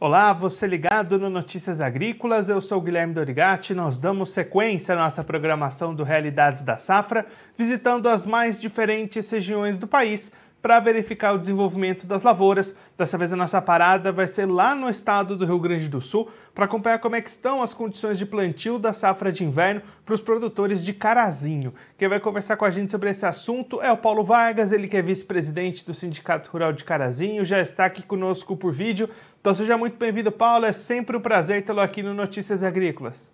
[0.00, 3.74] Olá, você ligado no Notícias Agrícolas, eu sou Guilherme Dorigati.
[3.74, 9.76] Nós damos sequência à nossa programação do Realidades da Safra, visitando as mais diferentes regiões
[9.76, 10.30] do país
[10.62, 12.78] para verificar o desenvolvimento das lavouras.
[12.96, 16.30] Dessa vez a nossa parada vai ser lá no estado do Rio Grande do Sul
[16.54, 20.20] para acompanhar como é estão as condições de plantio da safra de inverno para os
[20.20, 21.72] produtores de Carazinho.
[21.96, 24.96] Quem vai conversar com a gente sobre esse assunto é o Paulo Vargas, ele que
[24.96, 29.08] é vice-presidente do Sindicato Rural de Carazinho, já está aqui conosco por vídeo.
[29.40, 30.66] Então seja muito bem-vindo, Paulo.
[30.66, 33.32] É sempre um prazer tê-lo aqui no Notícias Agrícolas.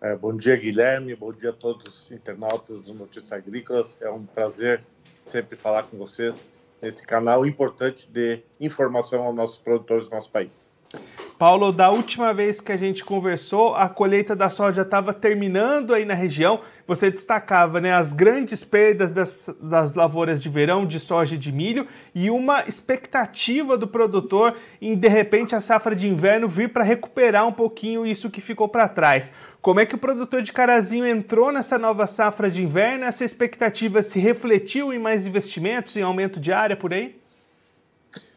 [0.00, 1.14] É, bom dia, Guilherme.
[1.14, 3.98] Bom dia a todos os internautas do Notícias Agrícolas.
[4.02, 4.82] É um prazer
[5.20, 6.50] sempre falar com vocês
[6.82, 10.75] nesse canal importante de informação aos nossos produtores do nosso país.
[11.38, 16.06] Paulo, da última vez que a gente conversou, a colheita da soja estava terminando aí
[16.06, 16.62] na região.
[16.86, 21.52] Você destacava né, as grandes perdas das, das lavouras de verão de soja e de
[21.52, 26.82] milho e uma expectativa do produtor em, de repente, a safra de inverno vir para
[26.82, 29.30] recuperar um pouquinho isso que ficou para trás.
[29.60, 33.04] Como é que o produtor de Carazinho entrou nessa nova safra de inverno?
[33.04, 37.25] Essa expectativa se refletiu em mais investimentos, em aumento de área por aí?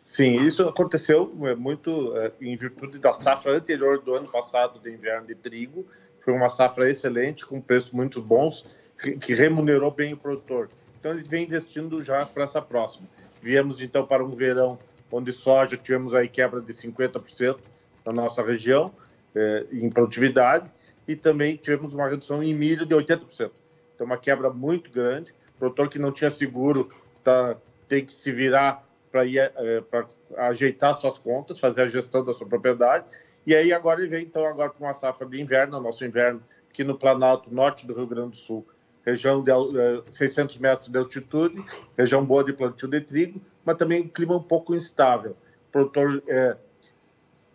[0.09, 4.89] Sim, isso aconteceu é, muito é, em virtude da safra anterior do ano passado de
[4.89, 5.85] inverno de trigo.
[6.19, 10.67] Foi uma safra excelente, com preços muito bons, que remunerou bem o produtor.
[10.99, 13.07] Então, ele vem investindo já para essa próxima.
[13.39, 14.79] Viemos, então, para um verão
[15.11, 17.59] onde soja tivemos aí quebra de 50%
[18.03, 18.91] na nossa região,
[19.35, 20.71] é, em produtividade,
[21.07, 23.51] e também tivemos uma redução em milho de 80%.
[23.93, 25.29] Então, uma quebra muito grande.
[25.55, 26.89] O produtor que não tinha seguro
[27.23, 27.55] tá,
[27.87, 30.07] tem que se virar para é, para
[30.37, 33.05] ajeitar suas contas, fazer a gestão da sua propriedade.
[33.45, 36.83] E aí agora ele vem então agora com uma safra de inverno, nosso inverno aqui
[36.83, 38.67] no Planalto Norte do Rio Grande do Sul,
[39.05, 41.63] região de é, 600 metros de altitude,
[41.97, 45.31] região boa de plantio de trigo, mas também clima um pouco instável.
[45.67, 46.57] O produtor é,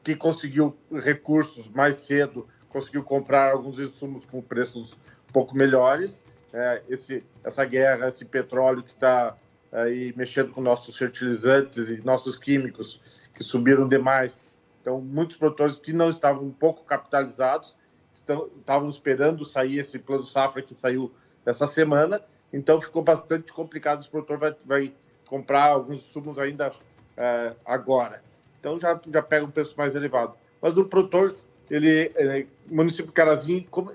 [0.02, 4.94] que conseguiu recursos mais cedo, conseguiu comprar alguns insumos com preços
[5.28, 6.24] um pouco melhores.
[6.52, 9.36] É, esse, essa guerra, esse petróleo que está
[9.74, 13.00] aí mexendo com nossos fertilizantes e nossos químicos
[13.34, 14.48] que subiram demais.
[14.80, 17.76] Então, muitos produtores que não estavam um pouco capitalizados
[18.12, 21.12] estão, estavam esperando sair esse plano safra que saiu
[21.44, 22.22] essa semana.
[22.52, 24.04] Então, ficou bastante complicado.
[24.04, 24.92] O produtor vai, vai
[25.26, 26.72] comprar alguns sumos ainda
[27.16, 28.22] é, agora.
[28.60, 30.34] Então, já, já pega um preço mais elevado.
[30.62, 31.34] Mas o produtor,
[31.68, 33.90] ele, ele município de Carazinho, como,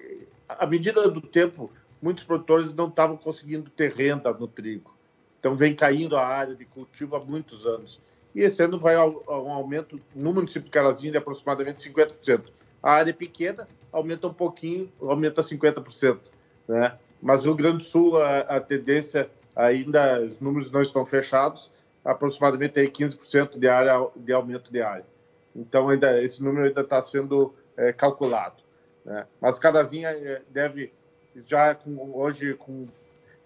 [0.48, 4.99] à medida do tempo, muitos produtores não estavam conseguindo ter renda no trigo.
[5.40, 8.02] Então, vem caindo a área de cultivo há muitos anos.
[8.36, 12.52] E esse ano vai a um aumento no município de Carazinho de aproximadamente 50%.
[12.82, 16.32] A área pequena, aumenta um pouquinho, aumenta 50%.
[16.68, 16.98] Né?
[17.22, 21.72] Mas no Grande Sul, a, a tendência ainda, os números não estão fechados,
[22.04, 25.06] aproximadamente aí 15% de área de aumento de área.
[25.56, 28.62] Então, ainda esse número ainda está sendo é, calculado.
[29.04, 29.26] Né?
[29.42, 30.94] Mas Carazinha é, deve,
[31.46, 32.88] já com, hoje, com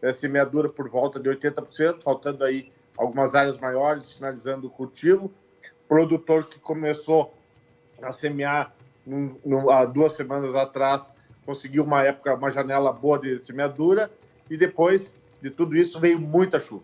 [0.03, 5.31] é, semeadura por volta de 80%, faltando aí algumas áreas maiores, finalizando o cultivo.
[5.87, 7.33] Produtor que começou
[8.01, 8.73] a semear
[9.07, 11.13] num, num, há duas semanas atrás,
[11.45, 14.11] conseguiu uma época, uma janela boa de semeadura,
[14.49, 16.83] e depois de tudo isso veio muita chuva.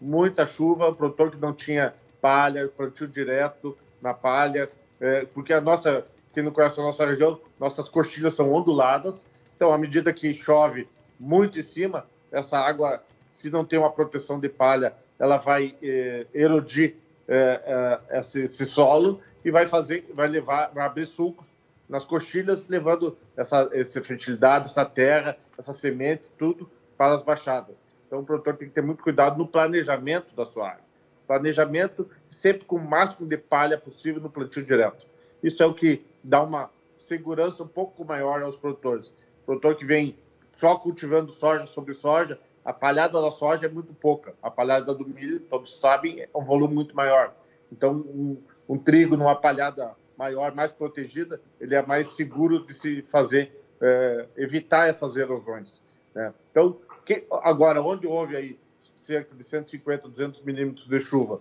[0.00, 5.60] Muita chuva, o produtor que não tinha palha, plantio direto na palha, é, porque a
[5.60, 10.34] nossa, quem não conhece a nossa região, nossas coxilhas são onduladas, então à medida que
[10.34, 15.74] chove muito em cima, essa água, se não tem uma proteção de palha, ela vai
[15.82, 16.96] eh, erodir
[17.28, 21.50] eh, eh, esse, esse, solo e vai fazer, vai levar, vai abrir sulcos
[21.88, 27.84] nas coxilhas, levando essa, essa fertilidade, essa terra, essa semente, tudo para as baixadas.
[28.06, 30.90] Então, o produtor tem que ter muito cuidado no planejamento da sua área.
[31.26, 35.06] Planejamento sempre com o máximo de palha possível no plantio direto.
[35.42, 39.14] Isso é o que dá uma segurança um pouco maior aos produtores.
[39.42, 40.16] O produtor que vem
[40.60, 44.34] só cultivando soja sobre soja, a palhada da soja é muito pouca.
[44.42, 47.34] A palhada do milho, todos sabem, é um volume muito maior.
[47.72, 48.36] Então, um,
[48.68, 54.26] um trigo numa palhada maior, mais protegida, ele é mais seguro de se fazer, é,
[54.36, 55.80] evitar essas erosões.
[56.14, 56.34] Né?
[56.50, 56.76] Então,
[57.06, 58.58] que, agora, onde houve aí
[58.98, 61.40] cerca de 150, 200 milímetros de chuva,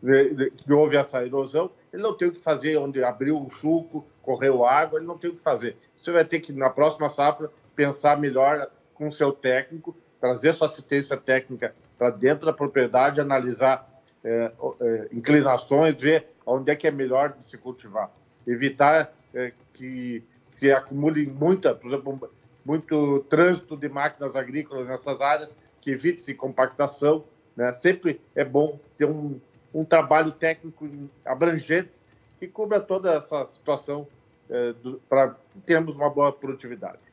[0.00, 4.64] que houve essa erosão, ele não tem o que fazer onde abriu o sulco, correu
[4.64, 5.76] água, ele não tem o que fazer.
[6.00, 7.50] Você vai ter que, na próxima safra,
[7.80, 13.86] pensar melhor com o seu técnico, trazer sua assistência técnica para dentro da propriedade, analisar
[14.22, 18.10] é, é, inclinações, ver onde é que é melhor de se cultivar.
[18.46, 22.30] Evitar é, que se acumule muita, por exemplo,
[22.66, 25.50] muito trânsito de máquinas agrícolas nessas áreas,
[25.80, 27.24] que evite-se compactação.
[27.56, 27.72] Né?
[27.72, 29.40] Sempre é bom ter um,
[29.72, 30.86] um trabalho técnico
[31.24, 31.92] abrangente
[32.38, 34.06] que cubra toda essa situação
[34.50, 34.74] é,
[35.08, 35.34] para
[35.64, 37.09] termos uma boa produtividade.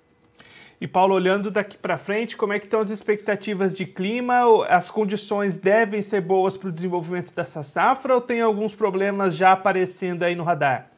[0.80, 4.44] E Paulo, olhando daqui para frente, como é que estão as expectativas de clima?
[4.68, 9.54] As condições devem ser boas para o desenvolvimento dessa safra ou tem alguns problemas já
[9.54, 10.92] aparecendo aí no radar?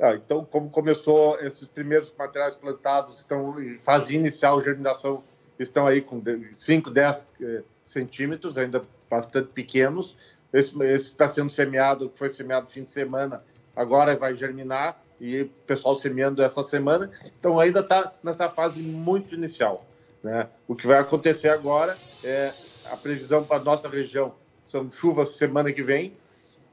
[0.00, 5.22] Ah, então, como começou, esses primeiros materiais plantados estão em fase inicial, germinação,
[5.58, 6.22] estão aí com
[6.54, 8.80] 5, 10 eh, centímetros, ainda
[9.10, 10.16] bastante pequenos.
[10.50, 13.44] Esse, esse está sendo semeado, foi semeado fim de semana,
[13.80, 17.10] agora vai germinar e o pessoal semeando essa semana.
[17.38, 19.86] Então, ainda está nessa fase muito inicial.
[20.22, 20.48] Né?
[20.68, 22.52] O que vai acontecer agora é
[22.90, 24.34] a previsão para a nossa região
[24.66, 26.16] são chuvas semana que vem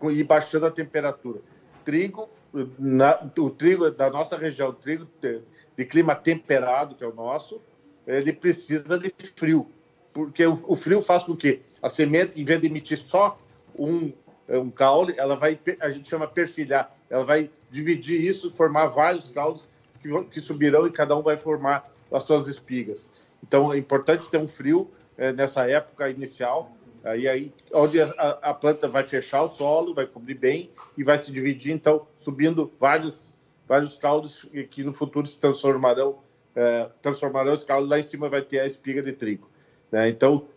[0.03, 1.39] e baixando a temperatura.
[1.83, 2.29] Trigo
[2.77, 5.41] na, o trigo da nossa região, trigo de,
[5.75, 7.61] de, clima temperado, que é o nosso,
[8.05, 9.67] ele precisa de frio.
[10.13, 13.37] Porque o, o, frio faz com que a semente, em vez de emitir só
[13.77, 14.11] um,
[14.49, 19.69] um caule, ela vai, a gente chama perfilhar, ela vai dividir isso, formar vários caules
[20.01, 23.11] que, que subirão e cada um vai formar as suas espigas.
[23.43, 26.77] Então é importante ter um frio é, nessa época inicial
[27.07, 28.09] Aí, aí onde a,
[28.41, 32.71] a, planta vai fechar o solo, vai cobrir bem e vai se dividir, então, subindo
[32.79, 36.19] vários, vários caldos que, que no futuro se transformarão,
[36.53, 37.89] é, transformarão os caldos.
[37.89, 39.49] Lá em cima vai ter a espiga de trigo.
[39.91, 40.09] Né?
[40.09, 40.47] Então,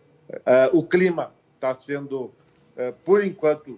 [0.45, 2.40] é, o clima está sendo, é,
[3.03, 3.77] por enquanto,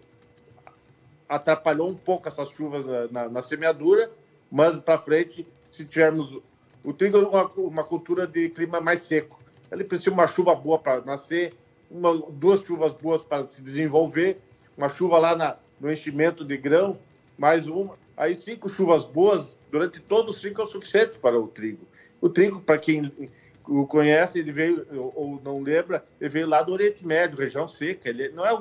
[1.27, 4.11] atrapalhou um pouco essas chuvas na, na, na semeadura,
[4.51, 6.39] mas para frente, se tivermos.
[6.83, 9.39] O trigo é uma, uma cultura de clima mais seco.
[9.71, 11.53] Ele precisa de uma chuva boa para nascer,
[11.89, 14.37] uma, duas chuvas boas para se desenvolver,
[14.77, 16.97] uma chuva lá na, no enchimento de grão,
[17.37, 21.47] mais uma, aí cinco chuvas boas durante todo o ciclo é o suficiente para o
[21.47, 21.87] trigo.
[22.21, 23.11] O trigo, para quem
[23.67, 28.09] o conhece, ele veio, ou não lembra, ele veio lá do Oriente Médio, região seca,
[28.09, 28.53] ele não é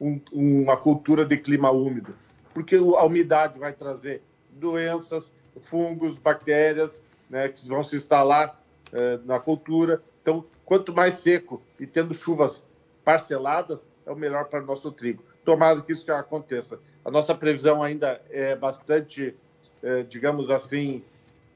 [0.00, 2.14] um, uma cultura de clima úmido,
[2.52, 8.60] porque a umidade vai trazer doenças, fungos, bactérias, né, que vão se instalar
[8.92, 10.02] eh, na cultura.
[10.22, 12.68] Então, quanto mais seco e tendo chuvas
[13.04, 15.22] parceladas, é o melhor para o nosso trigo.
[15.44, 16.78] Tomara que isso aconteça.
[17.04, 19.34] A nossa previsão ainda é bastante,
[19.82, 21.02] é, digamos assim,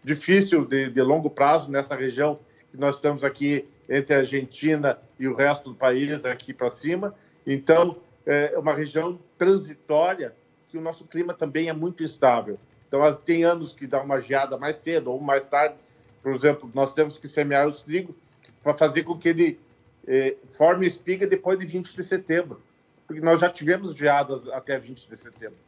[0.05, 2.39] difícil de, de, longo prazo nessa região
[2.71, 7.15] que nós estamos aqui entre a Argentina e o resto do país, aqui para cima.
[7.47, 10.35] Então, é uma região transitória
[10.69, 12.59] que o nosso clima também é muito instável.
[12.87, 15.77] Então, tem anos que dá uma geada mais cedo ou mais tarde.
[16.23, 18.15] Por exemplo, nós temos que semear os trigo
[18.63, 19.59] para fazer com que ele
[20.07, 22.59] eh, forme espiga depois de 20 de setembro,
[23.07, 25.59] porque nós já tivemos geadas até 20 de setembro.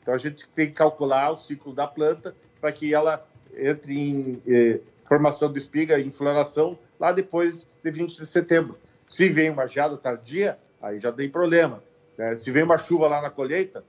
[0.00, 3.24] Então a gente tem que calcular o ciclo da planta para que ela
[3.54, 4.80] entre em eh,
[5.12, 8.78] formação de espiga, em floração, lá depois de 20 de setembro.
[9.10, 11.84] Se vem uma geada tardia, aí já tem problema.
[12.16, 12.34] Né?
[12.34, 13.84] Se vem uma chuva lá na colheita,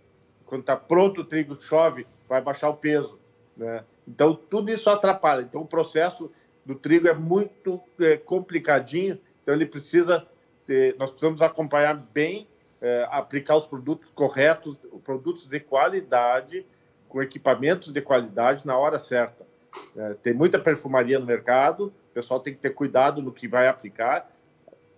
[0.45, 3.17] quando está pronto o trigo chove, vai baixar o peso.
[3.55, 3.85] Né?
[4.05, 5.43] Então tudo isso atrapalha.
[5.43, 6.29] Então o processo
[6.65, 10.27] do trigo é muito é, complicadinho, então ele precisa
[10.65, 12.49] ter, nós precisamos acompanhar bem,
[12.81, 16.65] é, aplicar os produtos corretos, produtos de qualidade,
[17.07, 19.43] com equipamentos de qualidade na hora certa.
[19.95, 23.67] É, tem muita perfumaria no mercado, o pessoal tem que ter cuidado no que vai
[23.67, 24.31] aplicar.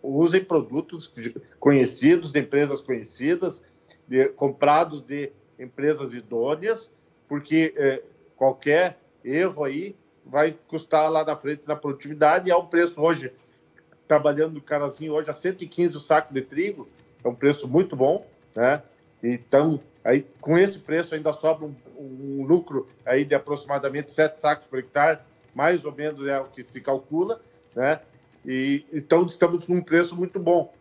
[0.01, 1.11] Usem produtos
[1.59, 3.63] conhecidos, de empresas conhecidas,
[4.07, 6.91] de, comprados de empresas idôneas,
[7.27, 8.03] porque é,
[8.35, 13.31] qualquer erro aí vai custar lá na frente na produtividade e é um preço hoje,
[14.07, 16.87] trabalhando no carazinho hoje a 115 o saco de trigo,
[17.23, 18.81] é um preço muito bom, né?
[19.23, 24.67] Então, aí com esse preço ainda sobra um, um lucro aí de aproximadamente 7 sacos
[24.67, 25.19] por hectare,
[25.53, 27.41] mais ou menos é o que se calcula,
[27.75, 28.01] né?
[28.45, 30.73] E então estamos num preço muito bom.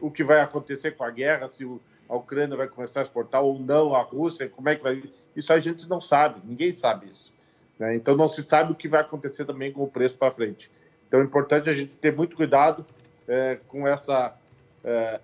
[0.00, 1.64] O que vai acontecer com a guerra, se
[2.08, 5.02] a Ucrânia vai começar a exportar ou não a Rússia, como é que vai.
[5.34, 7.32] Isso a gente não sabe, ninguém sabe isso.
[7.78, 7.94] Né?
[7.94, 10.70] Então não se sabe o que vai acontecer também com o preço para frente.
[11.06, 12.84] Então é importante a gente ter muito cuidado
[13.26, 14.34] é, com essa
[14.84, 15.20] é,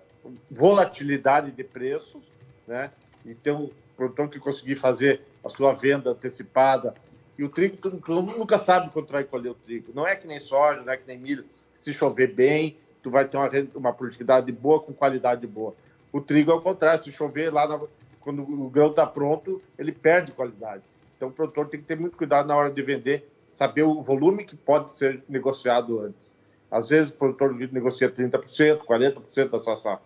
[0.49, 2.23] volatilidade de preços,
[2.67, 2.89] né?
[3.25, 6.93] Então, produtor que conseguir fazer a sua venda antecipada.
[7.37, 7.89] E o trigo, tu,
[8.21, 9.91] nunca sabe quando vai colher o trigo.
[9.93, 11.45] Não é que nem soja, não é que nem milho.
[11.73, 15.75] Se chover bem, tu vai ter uma, uma produtividade boa com qualidade boa.
[16.11, 17.03] O trigo é o contrário.
[17.03, 17.79] Se chover lá, na,
[18.21, 20.83] quando o grão está pronto, ele perde qualidade.
[21.15, 24.43] Então, o produtor tem que ter muito cuidado na hora de vender, saber o volume
[24.45, 26.37] que pode ser negociado antes.
[26.69, 30.05] Às vezes, o produtor negocia 30%, 40% da sua safra.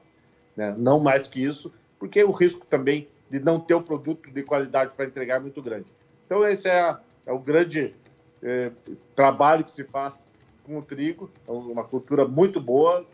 [0.56, 0.76] Né?
[0.78, 4.92] Não mais que isso, porque o risco também de não ter o produto de qualidade
[4.96, 5.86] para entregar é muito grande.
[6.26, 7.94] Então, esse é, a, é o grande
[8.42, 8.72] é,
[9.16, 10.28] trabalho que se faz
[10.64, 11.30] com o trigo.
[11.48, 13.06] É uma cultura muito boa,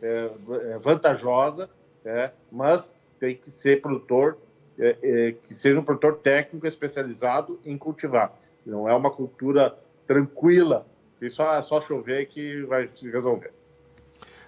[0.00, 0.30] é,
[0.72, 1.68] é vantajosa,
[2.04, 4.36] é, mas tem que ser produtor
[4.78, 8.32] é, é, que seja um produtor técnico especializado em cultivar.
[8.64, 10.86] Não é uma cultura tranquila,
[11.18, 13.52] que só, só chover que vai se resolver.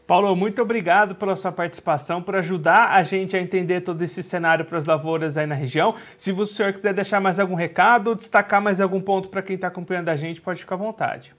[0.06, 4.64] Paulo, muito obrigado pela sua participação, por ajudar a gente a entender todo esse cenário
[4.66, 5.94] para as lavouras aí na região.
[6.18, 9.56] Se o senhor quiser deixar mais algum recado ou destacar mais algum ponto para quem
[9.56, 11.34] está acompanhando a gente, pode ficar à vontade.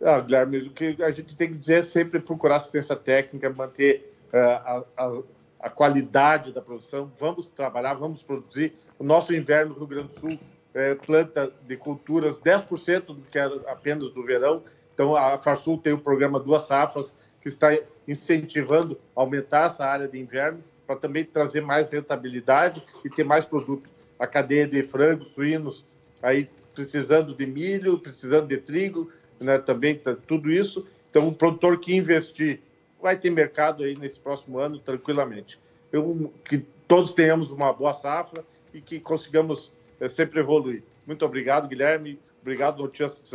[0.00, 4.14] Ah, Guilherme, o que a gente tem que dizer é sempre procurar assistência técnica, manter
[4.32, 5.18] uh, a, a,
[5.60, 7.10] a, qualidade da produção.
[7.18, 8.74] Vamos trabalhar, vamos produzir.
[8.98, 10.38] O nosso inverno no Rio Grande do Sul
[10.72, 14.62] é, planta de culturas 10% do que é apenas do verão.
[14.92, 17.14] Então, a Farsul tem o programa Duas Safras,
[17.46, 23.22] que está incentivando aumentar essa área de inverno para também trazer mais rentabilidade e ter
[23.22, 23.88] mais produtos.
[24.18, 25.84] A cadeia de frangos, suínos,
[26.20, 30.88] aí precisando de milho, precisando de trigo, né, também tá, tudo isso.
[31.08, 32.58] Então, o produtor que investir
[33.00, 35.56] vai ter mercado aí nesse próximo ano tranquilamente.
[35.92, 40.82] Eu, que todos tenhamos uma boa safra e que consigamos é, sempre evoluir.
[41.06, 42.18] Muito obrigado, Guilherme.
[42.46, 43.32] Obrigado, Notícias,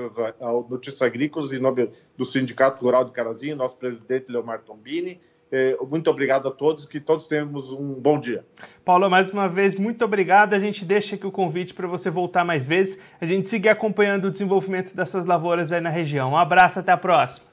[0.69, 5.19] Notícias Agrícolas, em nome do Sindicato Rural de Carazinho, nosso presidente Leomar Tombini.
[5.51, 8.45] É, muito obrigado a todos, que todos tenhamos um bom dia.
[8.85, 10.53] Paulo, mais uma vez, muito obrigado.
[10.53, 12.97] A gente deixa aqui o convite para você voltar mais vezes.
[13.19, 16.31] A gente seguir acompanhando o desenvolvimento dessas lavouras aí na região.
[16.31, 17.47] Um abraço, até a próxima.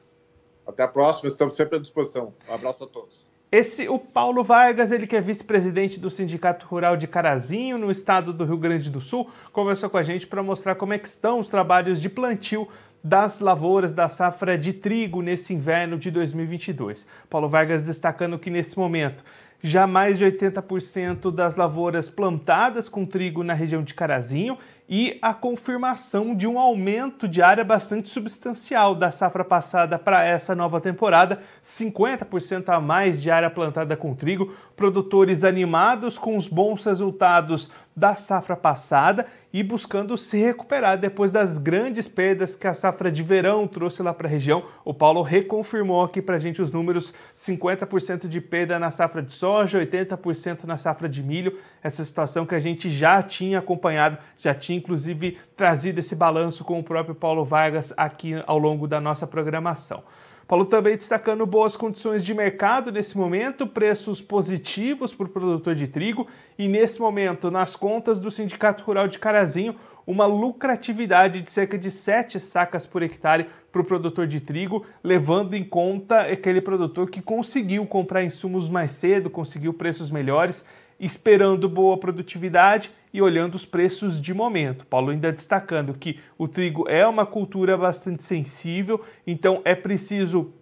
[0.64, 2.32] Até a próxima, estamos sempre à disposição.
[2.48, 3.26] Um abraço a todos.
[3.50, 8.30] Esse, o Paulo Vargas, ele que é vice-presidente do Sindicato Rural de Carazinho, no estado
[8.30, 11.38] do Rio Grande do Sul, conversou com a gente para mostrar como é que estão
[11.38, 12.68] os trabalhos de plantio
[13.02, 17.06] das lavouras da safra de trigo nesse inverno de 2022.
[17.30, 19.24] Paulo Vargas destacando que nesse momento
[19.60, 24.56] já mais de 80% das lavouras plantadas com trigo na região de Carazinho
[24.88, 30.54] e a confirmação de um aumento de área bastante substancial da safra passada para essa
[30.54, 36.84] nova temporada, 50% a mais de área plantada com trigo, produtores animados com os bons
[36.84, 43.10] resultados da safra passada e buscando se recuperar depois das grandes perdas que a safra
[43.10, 44.64] de verão trouxe lá para a região.
[44.84, 49.32] O Paulo reconfirmou aqui para a gente os números: 50% de perda na safra de
[49.32, 51.58] soja, 80% na safra de milho.
[51.82, 56.78] Essa situação que a gente já tinha acompanhado, já tinha inclusive trazido esse balanço com
[56.78, 60.02] o próprio Paulo Vargas aqui ao longo da nossa programação.
[60.48, 65.86] Paulo também destacando boas condições de mercado nesse momento, preços positivos para o produtor de
[65.86, 66.26] trigo
[66.58, 69.76] e nesse momento, nas contas do Sindicato Rural de Carazinho,
[70.06, 75.52] uma lucratividade de cerca de 7 sacas por hectare para o produtor de trigo, levando
[75.52, 80.64] em conta aquele produtor que conseguiu comprar insumos mais cedo, conseguiu preços melhores,
[80.98, 84.86] esperando boa produtividade e olhando os preços de momento.
[84.86, 90.52] Paulo ainda destacando que o trigo é uma cultura bastante sensível, então é preciso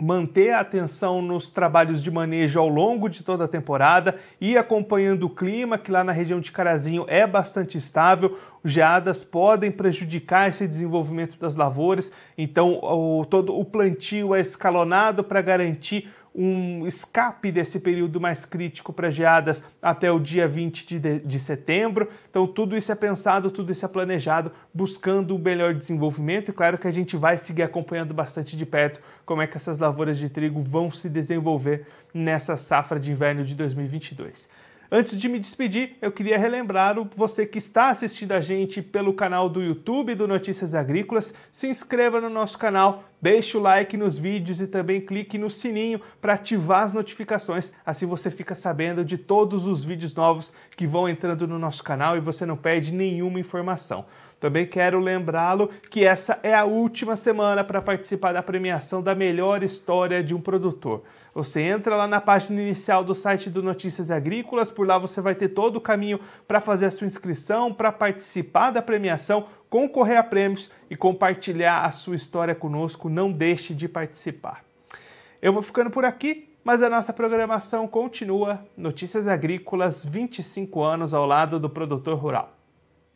[0.00, 5.24] manter a atenção nos trabalhos de manejo ao longo de toda a temporada e acompanhando
[5.24, 8.38] o clima, que lá na região de Carazinho é bastante estável.
[8.64, 15.42] Geadas podem prejudicar esse desenvolvimento das lavouras, então o, todo o plantio é escalonado para
[15.42, 21.38] garantir um escape desse período mais crítico para geadas até o dia 20 de, de,
[21.38, 22.08] setembro.
[22.30, 26.50] Então, tudo isso é pensado, tudo isso é planejado, buscando o um melhor desenvolvimento.
[26.50, 29.78] E claro que a gente vai seguir acompanhando bastante de perto como é que essas
[29.78, 34.48] lavouras de trigo vão se desenvolver nessa safra de inverno de 2022.
[34.92, 39.48] Antes de me despedir, eu queria relembrar você que está assistindo a gente pelo canal
[39.48, 44.60] do YouTube do Notícias Agrícolas, se inscreva no nosso canal, deixe o like nos vídeos
[44.60, 49.66] e também clique no sininho para ativar as notificações, assim você fica sabendo de todos
[49.66, 54.06] os vídeos novos que vão entrando no nosso canal e você não perde nenhuma informação.
[54.40, 59.62] Também quero lembrá-lo que essa é a última semana para participar da premiação da melhor
[59.62, 61.02] história de um produtor.
[61.34, 65.34] Você entra lá na página inicial do site do Notícias Agrícolas, por lá você vai
[65.34, 70.22] ter todo o caminho para fazer a sua inscrição, para participar da premiação, concorrer a
[70.22, 73.08] prêmios e compartilhar a sua história conosco.
[73.08, 74.64] Não deixe de participar.
[75.40, 78.62] Eu vou ficando por aqui, mas a nossa programação continua.
[78.76, 82.59] Notícias Agrícolas, 25 anos ao lado do produtor rural.